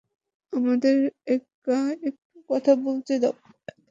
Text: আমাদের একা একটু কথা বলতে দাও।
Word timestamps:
আমাদের 0.53 0.95
একা 1.27 1.77
একটু 2.03 2.17
কথা 2.49 2.71
বলতে 2.85 3.13
দাও। 3.21 3.33